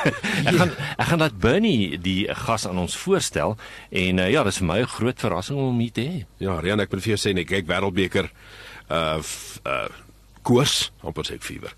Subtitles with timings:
[0.48, 3.56] ek gaan ek gaan dat Bernie die gas aan ons voorstel
[3.90, 6.24] en uh, ja, dis vir my 'n groot verrassing om hom hier te hê.
[6.38, 8.30] Ja, Rian, ek moet vir jou sê nee, kyk wêreldbeker
[8.92, 9.18] uh
[9.66, 9.88] uh
[10.42, 11.74] koers, amper sê ek fever.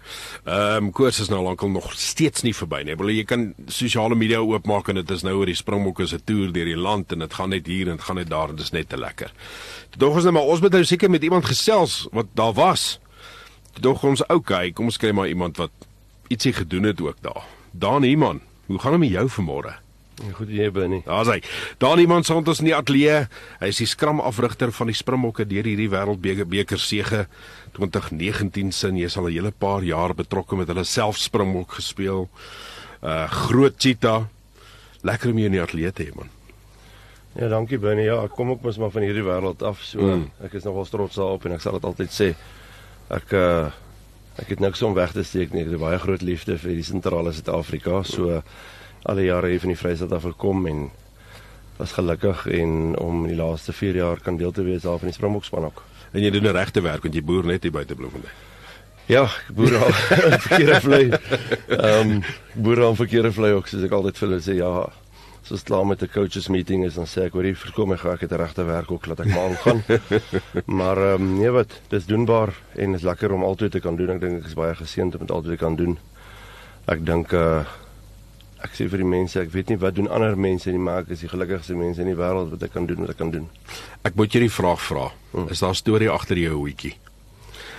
[0.49, 2.97] Ehm um, koers is nou lankal nog steeds nie verby nie.
[2.97, 6.53] Bedoel jy kan sosiale media oopmaak en dit is nou oor die Springbokke se toer
[6.55, 8.65] deur die land en dit gaan net hier en dit gaan net daar en dit
[8.65, 9.33] is net te lekker.
[10.01, 12.99] Dog ons nou maar ons moet nou seker met iemand gesels wat daar was.
[13.85, 15.73] Dog ons okay, kom ons kry maar iemand wat
[16.33, 17.45] ietsie gedoen het ook daar.
[17.73, 19.84] Daan Iman, hoe gaan dit met jou vanmôre?
[20.35, 21.03] Goed jy Bernie.
[21.07, 21.41] Daar's hy.
[22.07, 23.25] Met ons in die ateljee.
[23.61, 27.25] Hy is die skramafrigter van die Springbokke deur hierdie wêreldbeker beker sege
[27.75, 28.97] 2019 sin.
[28.97, 32.29] Jy's al 'n hele paar jaar betrokke met hulle self Springbok gespeel.
[33.03, 34.25] Uh groot cheetah.
[35.03, 36.29] Lekker om jou in die ateljee te hê man.
[37.35, 38.05] Ja, dankie Bernie.
[38.05, 39.83] Ja, ek kom ook mos maar van hierdie wêreld af.
[39.83, 40.31] So Mm.
[40.45, 42.35] ek is nogal trots daarop en ek sal dit altyd sê.
[43.11, 43.71] Ek uh
[44.39, 45.63] ek het niks om weg te steek nie.
[45.63, 48.03] Ek het baie groot liefde vir die sentrale Suid-Afrika.
[48.03, 48.43] So
[49.05, 50.91] alle jare hier van die Vrystaat af gekom en
[51.77, 55.11] was gelukkig en om in die laaste 4 jaar kan deel te wees daar van
[55.11, 55.83] die Springbokspan ook.
[56.13, 58.33] En jy doen 'n regte werk want jy boer net hier buite Bloemfontein.
[59.07, 59.93] Ja, ek boer al
[60.47, 61.11] verkeerde vlei.
[61.69, 62.23] Ehm um,
[62.55, 64.89] boer al verkeerde vlei ook soos ek altyd vir hulle sê ja.
[65.45, 68.15] Soos klaar met 'n coaches meeting is dan sê ek hoor hier verkom ek gaan
[68.15, 69.83] ek het 'n regte werk ook laat ek maar aangaan.
[70.79, 74.11] maar ehm um, nee wat, dis doenbaar en is lekker om altyd te kan doen.
[74.11, 75.99] Ek dink ek is baie geseënd om dit altyd te kan doen.
[76.87, 77.65] Ek dink uh
[78.65, 81.11] ek sê vir die mense, ek weet nie wat doen ander mense nie, maar ek
[81.15, 83.49] is die gelukkigste mense in die wêreld wat ek kan doen wat ek kan doen.
[84.05, 85.11] Ek moet jou die vraag vra.
[85.51, 86.95] Is daar 'n storie agter jou hoetjie?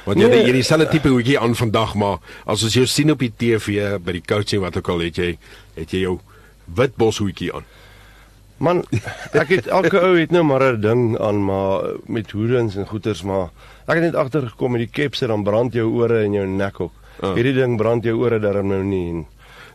[0.05, 0.45] Want jy Nee.
[0.45, 4.11] jy dieselfde tipe hoetjie aan vandag maar as ons jou sien op die TV by
[4.11, 5.37] die coaching wat ook al het jy
[5.75, 6.19] het jy jou
[6.75, 7.63] wit boshoetjie aan.
[8.57, 8.83] Man,
[9.33, 13.23] ek het elke ou het nou maar 'n ding aan maar met hoedens en goeters
[13.23, 13.49] maar
[13.87, 16.91] ek het net agtergekom met die kepse dan brand jou ore en jou nek ook.
[17.21, 17.33] Ah.
[17.33, 19.25] Hierdie ding brand jou ore darm nou nie en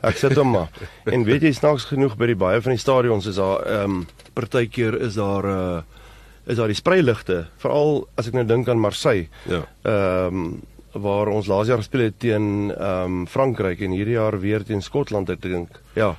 [0.02, 0.68] ek sit hom maar.
[1.04, 4.06] En weet jy snaaks genoeg by die baie van die stadions is daar ehm um,
[4.34, 5.80] partykeer is daar uh
[6.50, 9.28] is daar die spreiligte, veral as ek nou dink aan Marseille.
[9.48, 9.64] Ja.
[9.84, 14.40] Ehm um, waar ons laas jaar gespeel het teen ehm um, Frankryk en hierdie jaar
[14.40, 15.80] weer teen Skotland ek dink.
[15.94, 16.16] Ja.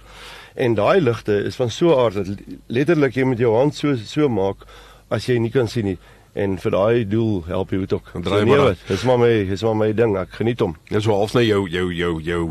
[0.56, 2.28] En daai ligte is van so 'n aard dat
[2.68, 4.66] letterlik jy met jou hand so so maak
[5.10, 5.98] as jy nie kan sien nie.
[6.34, 8.12] En vir daai doel help jy ook.
[8.14, 10.18] Draai So, maar nee, wat, dis maar my dis maar my ding.
[10.18, 10.78] Ek geniet hom.
[10.88, 12.44] Dis so half nou jou jou jou jou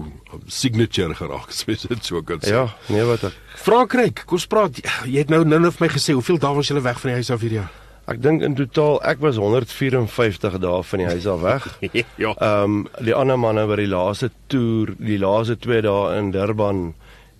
[0.46, 2.52] signature geraak, soos dit so kan sê.
[2.52, 4.80] Ja, nee wat ek Frankryk, kom ons praat.
[5.04, 7.20] Jy het nou nou net vir my gesê hoeveel dae was jy weg van die
[7.20, 7.76] huis af hierdie jaar?
[8.10, 11.68] ek dink in totaal ek was 154 dae van die huis af weg.
[12.24, 12.32] ja.
[12.34, 16.82] Ehm um, die ander manne wat die laaste toer, die laaste 2 dae in Durban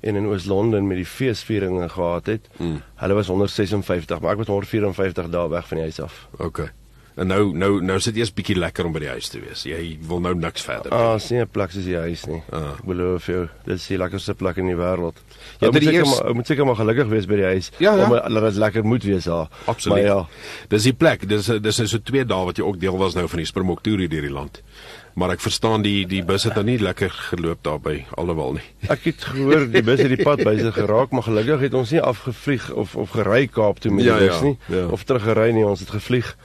[0.03, 2.49] en in Oos-London met die feesvieringe gehad het.
[2.56, 2.83] Hmm.
[2.97, 6.28] Hulle was 156, maar ek was 154 dae weg van die huis af.
[6.38, 6.71] Okay.
[7.21, 9.65] En nou nou nou sit eers bietjie lekker om by die huis te wees.
[9.66, 10.93] Jy wil nou niks verder.
[10.94, 12.41] Ah, sien 'n plek soos die huis nie.
[12.53, 12.71] Ah.
[12.78, 15.16] Ek beloof jou, dit is die lekkerste plek in die wêreld.
[15.60, 17.71] Ja, Jy dit moet seker eers- maar moet seker maar gelukkig wees by die huis
[17.78, 18.05] Ja, ja.
[18.05, 19.49] om dat dit lekker moet wees daar.
[19.66, 19.99] Absoluut.
[20.05, 20.27] Maar ja,
[20.69, 21.28] Dis die plek.
[21.28, 23.83] Dis dis is so 2 dae wat jy ook deel was nou van die Springbok
[23.83, 24.62] toer hier deur die land.
[25.15, 28.65] Maar ek verstaan die die bus het dan nie lekker geloop daar by alhoewel nie.
[28.88, 32.00] ek het gehoor die bus het die pad byse geraak, maar gelukkig het ons nie
[32.00, 34.87] afgevlieg of of gery Kaap toe met die Ja, bus ja, nie ja.
[34.87, 36.37] of teruggery nie, ons het gevlieg.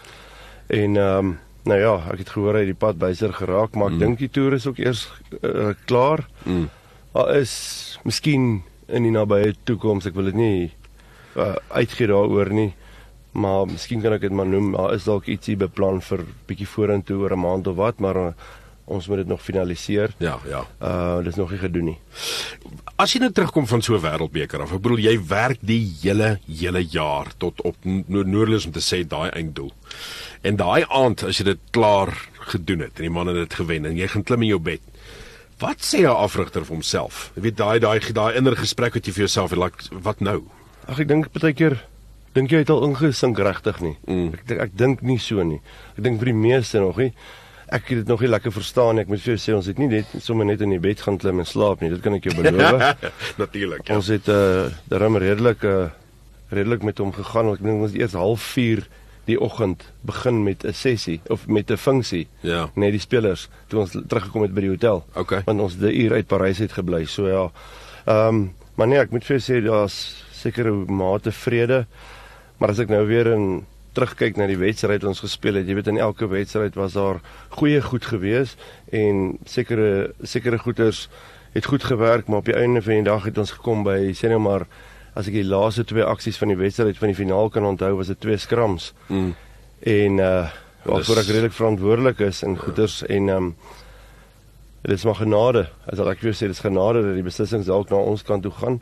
[0.68, 3.90] En ehm um, nou ja, ek het gehoor hy het die pad byse geraak, maar
[3.94, 5.08] ek dink die toer is ook eers
[5.42, 6.22] uh, klaar.
[6.46, 6.68] Mm.
[7.16, 10.72] Daar is miskien in die nabye toekoms, ek wil dit nie
[11.36, 12.74] uh, uitgee daaroor nie,
[13.36, 17.18] maar miskien kan ek dit maar noem, daar is dalk ietsie beplan vir bietjie vorentoe
[17.24, 18.32] oor 'n maand of wat, maar uh,
[18.86, 20.14] ons moet dit nog finaliseer.
[20.18, 20.64] Ja, ja.
[20.80, 21.98] Uh dis nog nie gedoen nie.
[22.96, 26.40] As jy nou terugkom van so 'n wêreldbeker af, ek bedoel jy werk die hele
[26.48, 29.72] hele jaar tot op no noordloos om te sê daai einddoel.
[30.42, 33.86] En daai aand as jy dit klaar gedoen het en die man het dit gewen
[33.86, 34.82] en jy gaan klim in jou bed.
[35.60, 37.32] Wat sê 'n afrigter vir homself?
[37.36, 40.44] Jy weet daai daai daai innere gesprek wat jy vir jouself het, like, wat nou?
[40.88, 41.82] Ag ek dink baie keer
[42.36, 43.96] dink jy het al ingesink regtig nie.
[44.08, 44.30] Mm.
[44.36, 45.62] Ek dink ek dink nie so nie.
[45.98, 47.12] Ek dink vir die meeste nog nie.
[47.68, 49.02] ek het dit nog nie lekker verstaan nie.
[49.02, 51.18] Ek moet vir jou sê ons het nie net sommer net in die bed gaan
[51.18, 51.90] klim en slaap nie.
[51.90, 52.84] Dit kan ek jou beloof.
[53.42, 53.88] Natuurlik.
[53.88, 53.96] Ja.
[53.96, 55.90] ons het uh darem redelik uh
[56.52, 57.50] redelik met hom gegaan.
[57.54, 58.86] Ek dink ons het eers 04:30
[59.26, 62.70] die oggend begin met 'n sessie of met 'n funksie Ja.
[62.76, 65.04] net die spelers toe ons teruggekom het by die hotel.
[65.16, 65.42] Okay.
[65.46, 67.06] Want ons het 'n uur uit Parys uit gebly.
[67.06, 67.50] So ja.
[68.06, 71.86] Ehm um, maar nee, ek moet vir jou sê daar's sekere mate vrede.
[72.58, 73.66] Maar as ek nou weer in
[73.96, 77.22] terugkyk na die wedstryd wat ons gespeel het, jy weet in elke wedstryd was daar
[77.56, 78.56] goeie goed gewees
[78.92, 81.08] en sekere sekere goeters
[81.56, 84.28] het goed gewerk, maar op die einde van die dag het ons gekom by sê
[84.32, 84.68] nou maar
[85.16, 88.12] as ek die laaste twee aksies van die wedstryd van die finaal kan onthou, was
[88.12, 88.92] dit twee skrams.
[89.08, 89.34] Mm.
[89.96, 90.46] En uh
[90.86, 93.48] waarvoor ek redelik verantwoordelik is in goeters en ehm um,
[94.86, 95.64] dit is maar genade.
[95.90, 98.78] As ek weer sê dis genade dat die beslissings dalk na ons kant toe gaan.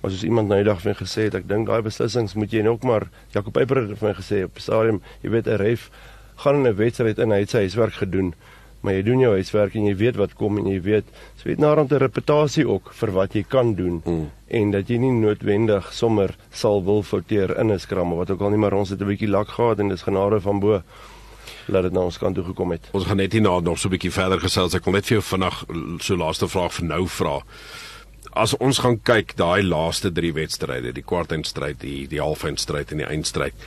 [0.00, 2.50] Maar soos iemand nou die dag vir my gesê het, ek dink daai beslissings moet
[2.52, 5.90] jy ook maar Jakob Peyper het vir my gesê op stadium, jy weet 'n ref
[6.36, 8.34] gaan in 'n wedstryd in, hy het sy huiswerk gedoen.
[8.82, 11.04] Maar jy doen jou huiswerk en jy weet wat kom en jy weet,
[11.38, 14.30] jy weet naderhand 'n reputasie ook vir wat jy kan doen Mm.
[14.48, 18.40] en dat jy nie noodwendig sommer sal wil fouteer in 'n skram of wat ook
[18.40, 20.82] al nie, maar ons het 'n bietjie lak gehad en dis genade van bo
[21.68, 22.88] dat dit na ons kant toe gekom het.
[22.92, 24.74] Ons gaan net hierna nog so 'n bietjie verder gesels.
[24.74, 25.64] Ek wil net vir jou vinnig
[26.00, 27.42] so laaste vraag vir nou vra.
[28.36, 33.08] As ons gaan kyk daai laaste 3 wedstryde, die kwartfinalestryd, die die halffinalestryd en die
[33.08, 33.66] eindstryd.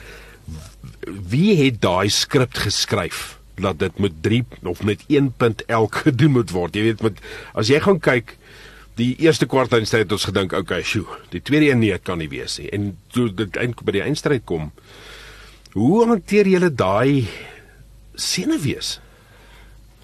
[1.04, 6.38] Wie het daai skrip geskryf dat dit met 3 of met 1 punt elk gedoen
[6.38, 6.78] moet word?
[6.78, 7.18] Jy weet met
[7.54, 8.36] as jy gaan kyk
[9.00, 12.58] die eerste kwartfinalestryd het ons gedink, okay, sjoe, die tweede een nee kan nie wees
[12.60, 12.68] nie.
[12.74, 14.70] En toe dit eintlik by die eindstryd kom,
[15.72, 17.28] hoe hanteer julle daai
[18.18, 18.98] senuwees?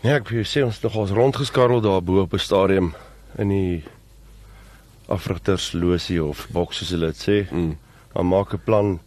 [0.05, 2.93] Ja, ek sê ons het nog ons rondgeskarrel daar bo op die stadion
[3.43, 3.85] in die
[5.09, 7.39] afrigterslosie of boks soos hulle dit sê.
[7.53, 7.77] Mm.
[8.15, 9.01] Dan maak 'n plan.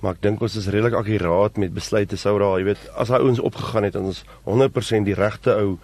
[0.00, 3.20] Maar ek dink ons is redelik akkuraat met besluite sou daar, jy weet, as daai
[3.22, 5.78] ouens opgegaan het en ons 100% die regte ou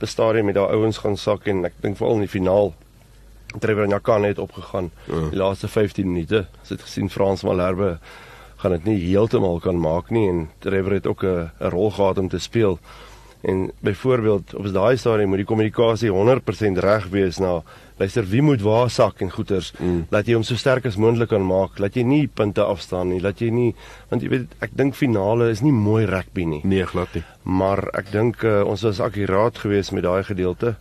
[0.00, 2.74] by stadion met daai ouens gaan sak en ek dink veral in die finaal
[3.60, 5.28] Trevor Nyakan het opgegaan Ja.
[5.30, 6.46] die laaste 15 minute.
[6.60, 7.98] Ons het gesien Frans Malherbe
[8.56, 12.28] gaan dit nie heeltemal kan maak nie en Trevor het ook 'n rol gehad om
[12.28, 12.78] te speel.
[13.42, 17.62] En byvoorbeeld op daai stadium moet die kommunikasie 100% reg wees na
[17.98, 20.06] luister wie moet waar sak en goeters Mm.
[20.10, 21.78] laat jy hom so sterk as moontlik kan maak.
[21.78, 23.20] Laat jy nie punte afstaan nie.
[23.20, 23.74] Laat jy nie
[24.10, 26.60] want jy weet ek dink finale is nie mooi rugby nie.
[26.64, 27.24] Nee, glad nie.
[27.44, 30.74] maar ek dink uh, ons was akkuraat geweest met daai gedeelte.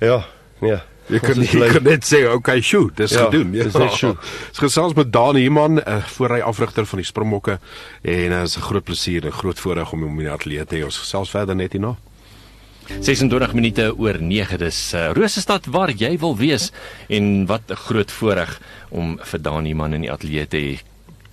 [0.00, 0.24] Ja
[0.60, 0.78] nee
[1.08, 3.52] Jy kan Ons nie jy kan net sê okay, sjoe, dis Ja, gedoen.
[3.52, 4.16] dis net sjoe.
[4.50, 7.58] Dis gesels met Daan Human, 'n uh, voorry afrigter van die Springbokke
[8.02, 10.76] en uh, is 'n groot plesier en groot voorreg om hom in die ateljee te
[10.76, 10.84] hê.
[10.84, 11.96] Ons gesels verder net hierna.
[13.00, 16.70] 26 minute oor 9 dis uh, Rosestad waar jy wil wees
[17.08, 18.60] en wat 'n groot voorreg
[18.90, 20.78] om vir Daan man in die ateljee te hê.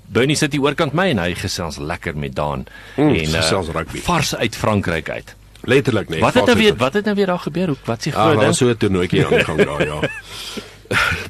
[0.08, 2.66] Bernie sit hier oorkant my en hy gesels lekker met Daan
[2.98, 4.00] Mm, en gesels rugby.
[4.00, 5.36] vars uit Frankryk uit.
[5.66, 6.20] Letterlik nee.
[6.22, 7.68] wat het nou weer het- wat het nou weer daar gebeur?
[7.68, 8.56] Hoe wat s'ie Ah, groot ding?
[8.56, 10.00] so 'n toernooitjie aan die gang daar, ja.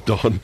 [0.04, 0.40] Dan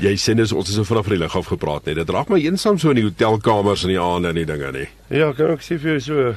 [0.00, 1.96] jy sê dis ons het so vanaf die lig af gepraat net.
[1.96, 4.88] Dit raak my eensaam so in die hotelkamers in die aande en die dinge nie.
[5.10, 6.34] Ja, kan ek sê vir jou so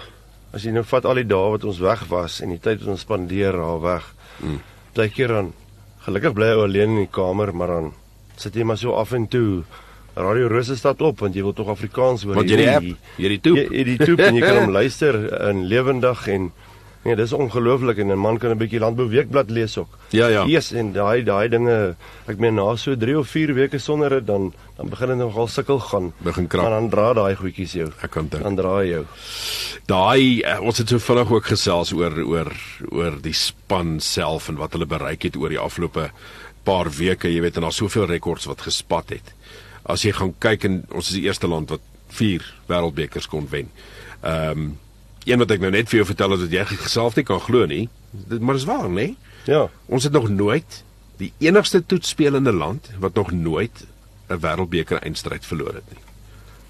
[0.53, 2.89] as jy nou vat al die dae wat ons weg was en die tyd wat
[2.95, 4.03] ons spandeer daar weg.
[4.43, 4.59] Mm.
[4.93, 5.53] Partykeer dan
[6.05, 7.93] gelukkig bly ou alleen in die kamer, maar dan
[8.35, 9.63] sit jy maar so af en toe
[10.15, 12.35] Radio Rosestad op want jy wil tog Afrikaans hoor.
[12.35, 13.55] Want jy die wil app, die- jy die toep.
[13.57, 15.15] Jy, jy die toep en jy kan hom luister
[15.49, 16.51] in lewendig en
[17.03, 19.97] nee, dis ongelooflik en 'n man kan 'n bietjie Landbou Weekblad lees ook.
[20.09, 20.45] Ja, ja.
[20.45, 21.95] Yes, en daai daai dinge,
[22.27, 25.47] ek meen na so 3 of 4 weke sonder dit dan dan begin dit nogal
[25.47, 26.13] sukkel gaan.
[26.17, 26.61] Begin krap.
[26.63, 27.91] Maar dan dra daai goedjies jou.
[28.01, 28.43] Ek kan dink.
[28.43, 29.05] Dan dra jou.
[29.85, 32.51] Daai uh, ons het so vinnig ook gesels oor oor
[32.91, 36.11] oor die span self en wat hulle bereik het oor die afgelope
[36.63, 39.33] paar weke, jy weet en daar's soveel rekords wat gespat het.
[39.83, 41.81] As jy gaan kyk en ons is die eerste land wat
[42.13, 43.71] 4 wêreldbekers kon wen.
[44.21, 44.71] Ehm um,
[45.25, 47.65] een wat ek nou net vir jou vertel het wat jy self nie kan glo
[47.65, 47.89] nie.
[48.11, 48.93] Dit maar is waar, nê?
[48.93, 49.17] Nee?
[49.45, 49.69] Ja.
[49.87, 50.83] Ons het nog nooit
[51.17, 53.85] die enigste toetsspelende land wat nog nooit
[54.29, 56.01] 'n wêreldbeker eindstryd verloor het nie.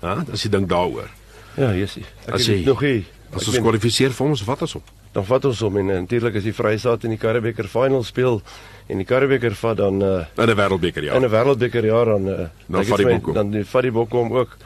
[0.02, 1.10] Ja, as jy dink daaroor.
[1.56, 2.06] Ja, Jessie.
[2.32, 3.06] As jy- nog nie.
[3.34, 4.84] As ons kwalifiseer vir ons, wat is op?
[5.12, 8.40] dan vat ons hom en natuurlik as die Vrystaat in die Karibeker final speel
[8.88, 11.16] en die Karibeker vat dan uh In 'n wêreldbeker ja.
[11.16, 13.34] in 'n wêreldbeker jaar dan uh Dan vat die hom.
[13.34, 14.58] dan vat die bokke hom ook.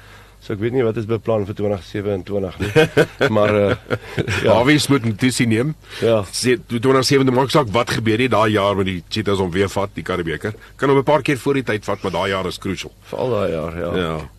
[0.46, 2.72] So ek weet nie wat is beplan vir 2027 nie.
[3.38, 3.72] maar uh
[4.46, 4.54] Ja.
[4.60, 5.74] Hawies moet 'n tusie neem.
[6.02, 6.22] ja.
[6.30, 9.90] Sê 2007 maak saak wat gebeur het daai jaar met die Cheetahs om weer vat
[9.96, 10.54] die Karibeker.
[10.78, 12.92] Kan hom 'n paar keer voor die tyd vat, maar daai jaar is crucial.
[13.10, 13.92] Veral daai jaar, ja.
[13.98, 14.30] Ja.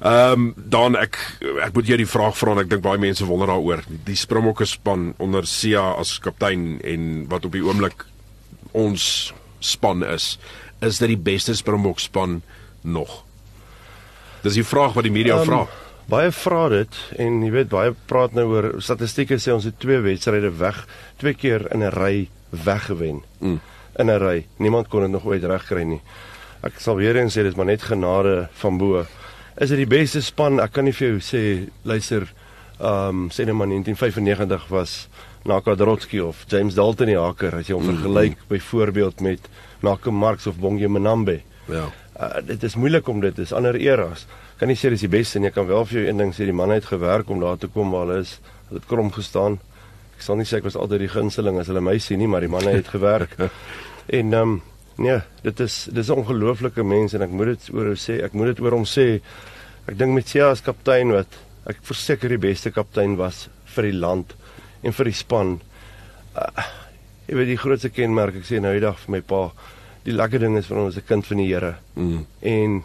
[0.00, 1.18] Ehm um, dan ek
[1.66, 3.82] ek moet jou die vraag vra en ek dink baie mense wonder daaroor.
[4.04, 8.04] Die Springbokke span onder Sia as kaptein en wat op die oomblik
[8.72, 10.38] ons span is,
[10.80, 12.42] is dit die beste Springbok span
[12.82, 13.24] nog?
[14.48, 15.64] Dis die vraag wat die media um, vra.
[16.08, 20.00] Baie vra dit en jy weet baie praat nou oor statistieke sê ons het twee
[20.00, 20.78] wedstryde weg,
[21.20, 22.28] twee keer in 'n ry
[22.64, 23.20] weggewen.
[23.40, 23.60] Mm.
[24.00, 24.46] In 'n ry.
[24.56, 26.00] Niemand kon dit nog ooit regkry nie.
[26.62, 29.04] Ek sal weer eens sê dis maar net genade van bo.
[29.58, 30.60] Is dit die beste span?
[30.60, 32.24] Ek kan nie vir jou sê luister,
[32.80, 35.08] ehm um, sê net maar 1995 was
[35.44, 39.40] Naka Drotsky of James Dalton die haker as jy hom vergelyk byvoorbeeld met
[39.80, 41.42] Malcolm Marx of Bongie Manambe.
[41.68, 41.92] Ja.
[42.18, 44.26] Uh, dit is moeilik om dit dis ander eras.
[44.58, 45.52] Kan nie sê dis die beste nie.
[45.52, 47.70] Ek kan wel vir jou een ding sê, die man het gewerk om daar te
[47.70, 48.38] kom waar hulle is.
[48.68, 49.60] Hulle het krom gestaan.
[50.16, 52.42] Ek sal nie sê ek was altyd die gunsteling as hulle my sien nie, maar
[52.42, 53.36] die manne het gewerk.
[54.18, 54.58] en ehm um,
[54.98, 58.18] nee, dit is dis 'n ongelooflike mens en ek moet dit oor hom sê.
[58.24, 59.20] Ek moet dit oor hom sê.
[59.86, 61.38] Ek dink met Sia as kaptein wat
[61.70, 63.46] ek verseker die beste kaptein was
[63.76, 64.34] vir die land
[64.82, 65.60] en vir die span.
[66.34, 66.66] Uh,
[67.28, 69.52] jy weet die grootste kenmerk ek sê nou die dag vir my pa,
[70.08, 71.74] die lekker ding is vir ons 'n kind van die Here.
[71.94, 72.26] Mm.
[72.40, 72.84] En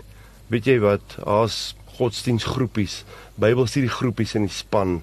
[0.51, 3.03] weet jy wat, daar's godsdienstgroepies,
[3.39, 5.01] Bybelstudiegroepies in die span.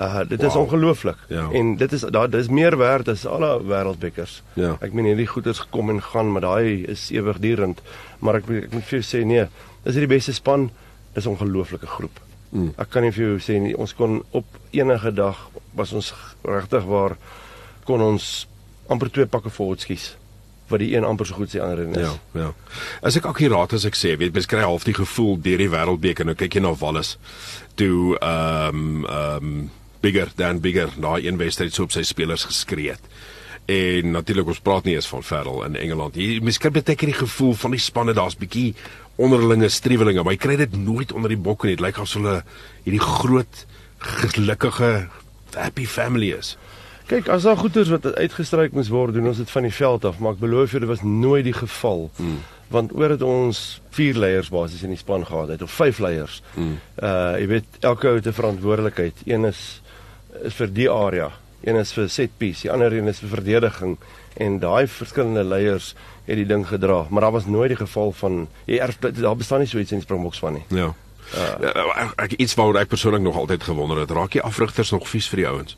[0.00, 0.62] Uh dit is Wow.
[0.66, 1.16] ongelooflik.
[1.28, 1.48] Ja.
[1.52, 4.42] En dit is daar dis meer werd as alle wêreldbekkers.
[4.54, 4.76] Ja.
[4.80, 7.80] Ek meen hierdie goeders gekom en gaan, maar daai is ewigdurend.
[8.20, 9.46] Maar ek ek moet vir jou sê nee,
[9.82, 10.70] dis die beste span.
[11.14, 12.20] Dis 'n ongelooflike groep.
[12.50, 12.72] Mm.
[12.78, 15.36] Ek kan nie vir jou sê nie, ons kon op enige dag
[15.74, 17.16] was ons regtig waar
[17.84, 18.46] kon ons
[18.88, 20.16] amper twee pakke voorskies
[20.70, 22.06] wat die een amper so goed die ander een is.
[22.06, 22.52] Ja, ja.
[23.02, 26.28] As ek akkuraat as ek sê, weet mens kry half die gevoel deur die wêreldbeker
[26.28, 27.16] nou kyk jy na Wallis.
[27.80, 29.58] Toe ehm ehm
[30.00, 33.02] bigger than bigger daai een wedstryd so op sy spelers geskree het.
[33.68, 36.16] En natuurlik ons praat nie eens van Ferrell in Engeland.
[36.16, 38.70] Jy mens kry baie keer die gevoel van die spanne daar's bietjie
[39.18, 41.74] onderlinge strewelinge, maar jy kry dit nooit onder die bokke nie.
[41.76, 42.38] Dit lyk asof hulle
[42.86, 43.64] hierdie groot
[43.98, 44.92] gelukkige
[45.58, 46.54] happy family is.
[47.08, 50.18] Kyk, as daar goeders wat uitgestryk moes word, doen ons dit van die veld af,
[50.20, 52.10] maar ek beloof dit was nooit die geval.
[52.18, 52.42] Hmm.
[52.68, 53.60] Want oor dit ons
[53.96, 56.42] vier leiers basies in die span gehad het of vyf leiers.
[56.52, 56.76] Hmm.
[57.00, 59.24] Uh jy weet elke ou het 'n verantwoordelikheid.
[59.24, 59.80] Een is
[60.44, 61.30] is vir die area,
[61.64, 63.96] een is vir set piece, die ander een is vir verdediging
[64.36, 65.94] en daai verskillende leiers
[66.26, 69.58] het die ding gedra, maar daar was nooit die geval van jy erf daar bestaan
[69.60, 70.64] nie so iets in die Springboks van nie.
[70.68, 70.94] Ja.
[71.34, 75.08] Uh, ek, ek iets waaroor ek persoonlik nog altyd gewonder het, raak die afrigters nog
[75.08, 75.76] vies vir die ouens.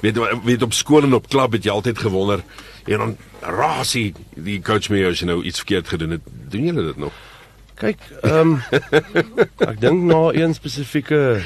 [0.00, 2.42] Weet weet op skool en op klub het jy altyd gewonder
[2.86, 6.20] en dan rasie die coach my as jy nou iets verkeerd gedoen het.
[6.50, 7.12] Doen julle dit nog?
[7.80, 8.62] Kyk, ehm um,
[9.70, 11.42] ek dink na een spesifieke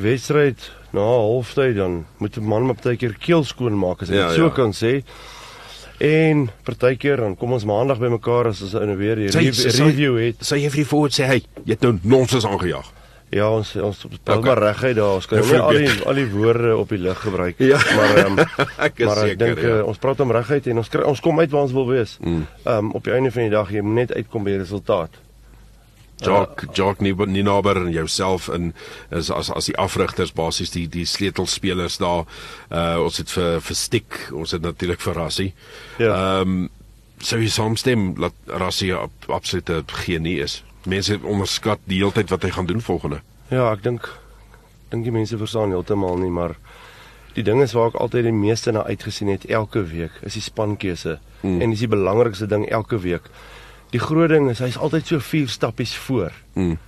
[0.00, 4.26] wedstryd na halftyd dan moet 'n man maar partykeer keel skoon maak as ek Ja,
[4.26, 4.50] dit so ja.
[4.50, 5.02] kan sê.
[6.00, 10.36] En partykeer dan kom ons maandag bymekaar as ons nou weer rev sy- review het.
[10.40, 12.88] Sê jy vir die voorwoord sê hy, jy het nou nonsens aangejaag.
[13.30, 14.40] Ja, ons ons spel Okay.
[14.54, 15.14] maar reguit daar.
[15.14, 16.06] Ons kan nie al die probeer.
[16.06, 17.54] al die woorde op die lig gebruik.
[17.62, 17.78] Ja.
[17.96, 18.38] Maar ehm
[18.86, 19.78] Ek is maar ek seker, dink ja.
[19.78, 22.16] uh, ons praat om reguit en ons kry ons kom uit waar ons wil wees.
[22.20, 22.46] Ehm Mm.
[22.64, 25.10] um, op die einde van die dag jy moet net uitkom by die resultaat.
[26.20, 28.74] Jock Jock nie nie nader en jouself in
[29.10, 32.26] is as as die afrigters basies die die sleutelspelers daar.
[32.68, 35.54] Uh ons het vir vir Stik, ons het natuurlik vir Rassie.
[35.98, 36.12] Ja.
[36.42, 36.66] Ehm
[37.20, 38.92] sou jy saamstem dat Rassie
[39.28, 40.62] absolute genie is.
[40.84, 43.20] Mense onderskat die hele tyd wat hy gaan doen volgende.
[43.50, 44.08] Ja, ek dink
[44.90, 46.56] dink die mense verstaan heeltemal nie, maar
[47.34, 50.42] die ding is waar ek altyd die meeste na uitgesien het elke week is die
[50.42, 51.50] spankeuse Mm.
[51.50, 51.60] mm.
[51.60, 53.30] en dis die belangrikste ding elke week.
[53.94, 56.32] Die groot ding is hy's altyd so vier stappies voor.
[56.54, 56.78] Mm.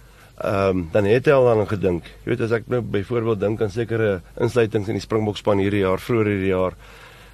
[0.43, 2.09] Ehm um, dan het hy al aan gedink.
[2.25, 6.01] Jy weet as ek nou byvoorbeeld dink aan sekere insluitings in die Springbokspan hierdie jaar,
[6.01, 6.77] vroeër hierdie jaar.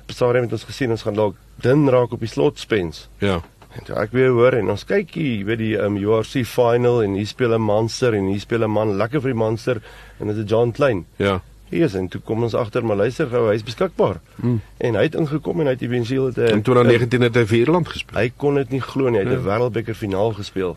[0.09, 3.09] Besare het ons gesien ons gaan dalk dun raak op die slotspens.
[3.19, 3.41] Ja.
[3.79, 7.15] En toe ek weer hoor en ons kyk hier, weet die um, URC final en
[7.15, 9.81] hier speel 'n monster en hier speel 'n man lekker vir die monster
[10.21, 11.07] en dit is John Klein.
[11.17, 11.41] Ja.
[11.71, 14.21] Hier is en toe kom ons agter maar luister gou, hy's beskikbaar.
[14.37, 14.61] Mm.
[14.79, 17.89] En hy het ingekom en hy het eventueel het In 2019 het hy vir Ierland
[17.89, 18.19] gespeel.
[18.19, 19.59] Hy kon dit nie glo nie, hy het 'n Ja.
[19.59, 20.77] wêreldbeker finaal gespeel.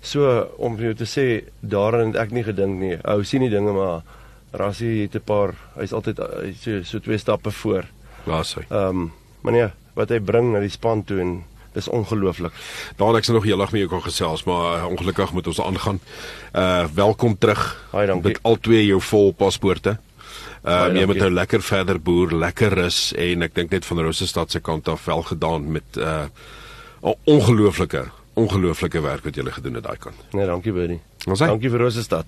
[0.00, 2.98] So om vir jou te sê daarin het ek nie gedink nie.
[3.04, 4.02] Ou sien die dinge maar
[4.52, 7.84] Rassie het 'n paar, hy's altyd hy's so, so twee stappe voor.
[8.26, 8.60] Laat sy.
[8.70, 12.52] Ehm um, maar nee, wat hy bring na die span toe en dis ongelooflik.
[12.96, 16.00] Daar ek se nog heeldag met jou kon gesels, maar uh, ongelukkig moet ons aangaan.
[16.52, 17.64] Uh welkom terug.
[17.90, 18.32] Baie dankie.
[18.32, 19.98] Met al twee jou vol paspoorte.
[20.62, 24.00] Baie Uh jy moet nou lekker verder boer, lekker rus en ek dink net van
[24.00, 26.26] Rosestad se kant af wel gedaan met uh
[27.02, 30.16] 'n ongelooflike ongelooflike werk wat julle gedoen het daai kant.
[30.30, 31.00] Nee, dankie Bernie.
[31.24, 32.26] Dankie vir Rosestad.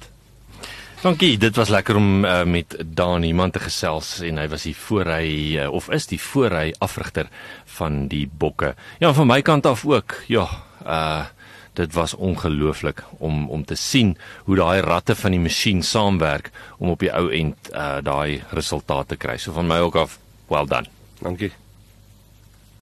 [1.01, 4.75] Dankie, dit was lekker om uh, met Daan iemand te gesels en hy was die
[4.77, 7.31] voorry uh, of is die voorry afrigter
[7.79, 8.75] van die bokke.
[9.01, 10.19] Ja, van my kant af ook.
[10.29, 10.45] Ja,
[10.85, 11.25] uh
[11.79, 16.91] dit was ongelooflik om om te sien hoe daai ratte van die masjien saamwerk om
[16.93, 19.39] op die ou end uh daai resultate te kry.
[19.39, 20.19] So van my ook af,
[20.53, 20.91] well done.
[21.23, 21.53] Dankie.